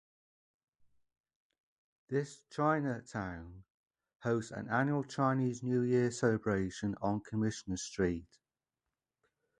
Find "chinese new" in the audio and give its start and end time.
5.03-5.81